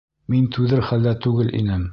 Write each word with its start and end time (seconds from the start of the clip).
Мин 0.35 0.47
түҙер 0.55 0.83
хәлдә 0.89 1.15
түгел 1.27 1.57
инем. 1.63 1.89